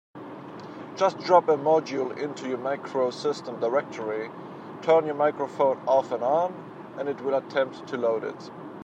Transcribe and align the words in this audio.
Just 0.95 1.19
drop 1.19 1.47
a 1.47 1.55
module 1.55 2.17
into 2.17 2.47
your 2.49 2.57
MacroSystem 2.57 3.59
directory, 3.61 4.31
turn 4.81 5.05
your 5.05 5.13
microphone 5.13 5.77
off 5.87 6.11
and 6.11 6.23
on, 6.23 6.55
and 6.97 7.07
it 7.07 7.21
will 7.21 7.35
attempt 7.35 7.85
to 7.89 7.97
load 7.97 8.23
it. 8.23 8.49